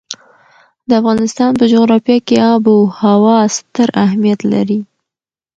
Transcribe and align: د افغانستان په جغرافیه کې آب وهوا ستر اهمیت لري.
د 0.87 0.89
افغانستان 1.01 1.51
په 1.59 1.63
جغرافیه 1.73 2.17
کې 2.27 2.35
آب 2.53 2.63
وهوا 2.69 3.37
ستر 3.57 3.87
اهمیت 4.05 4.39
لري. 4.53 4.79